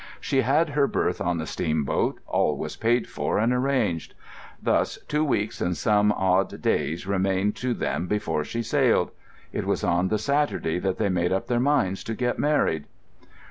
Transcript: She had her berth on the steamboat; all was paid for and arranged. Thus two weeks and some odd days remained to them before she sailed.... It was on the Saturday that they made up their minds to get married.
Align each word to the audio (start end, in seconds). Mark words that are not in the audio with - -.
She 0.19 0.41
had 0.41 0.69
her 0.69 0.87
berth 0.87 1.21
on 1.21 1.37
the 1.37 1.45
steamboat; 1.45 2.19
all 2.25 2.57
was 2.57 2.75
paid 2.75 3.07
for 3.07 3.37
and 3.37 3.53
arranged. 3.53 4.15
Thus 4.59 4.97
two 5.07 5.23
weeks 5.23 5.61
and 5.61 5.77
some 5.77 6.11
odd 6.11 6.59
days 6.63 7.05
remained 7.05 7.55
to 7.57 7.75
them 7.75 8.07
before 8.07 8.43
she 8.43 8.63
sailed.... 8.63 9.11
It 9.53 9.67
was 9.67 9.83
on 9.83 10.07
the 10.07 10.17
Saturday 10.17 10.79
that 10.79 10.97
they 10.97 11.09
made 11.09 11.31
up 11.31 11.45
their 11.45 11.59
minds 11.59 12.03
to 12.05 12.15
get 12.15 12.39
married. 12.39 12.85